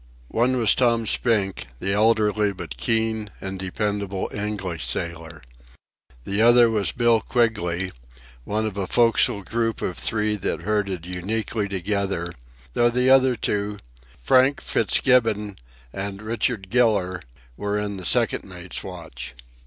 [0.29, 5.43] One was Tom Spink, the elderly but keen and dependable English sailor.
[6.23, 7.91] The other was Bill Quigley,
[8.43, 12.33] one of a forecastle group of three that herded uniquely together,
[12.73, 13.77] though the other two,
[14.19, 15.57] Frank Fitzgibbon
[15.93, 17.21] and Richard Giller,
[17.55, 19.35] were in the second mate's watch.